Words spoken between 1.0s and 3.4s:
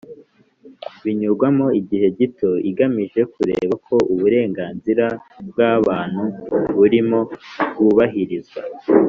binyurwamo igihe gito igamije